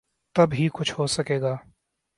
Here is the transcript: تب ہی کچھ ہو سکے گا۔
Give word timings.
تب 0.35 0.53
ہی 0.53 0.67
کچھ 0.73 0.93
ہو 0.99 1.07
سکے 1.07 1.41
گا۔ 1.41 1.55